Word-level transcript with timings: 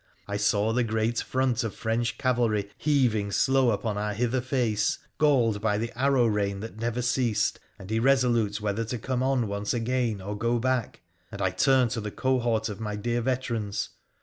I 0.27 0.35
saw 0.35 0.73
the 0.73 0.83
great 0.83 1.21
front 1.21 1.63
of 1.63 1.75
French 1.75 2.17
cavalry 2.17 2.71
heaving 2.75 3.31
slow 3.31 3.69
upon 3.69 3.99
our 3.99 4.15
hither 4.15 4.41
face, 4.41 4.97
jailed 5.19 5.61
by 5.61 5.77
the 5.77 5.95
arrow 5.95 6.25
rain 6.25 6.59
that 6.61 6.79
never 6.79 7.03
ceased, 7.03 7.59
and 7.77 7.91
irresolute 7.91 8.59
whether 8.59 8.83
to 8.83 8.97
come 8.97 9.21
on 9.21 9.47
once 9.47 9.75
again 9.75 10.19
or 10.19 10.35
go 10.35 10.57
back, 10.57 11.01
and 11.31 11.39
I 11.39 11.51
turned 11.51 11.91
to 11.91 12.01
the 12.01 12.09
johort 12.09 12.67
of 12.67 12.79
my 12.79 12.95
dear 12.95 13.21
veterans. 13.21 13.89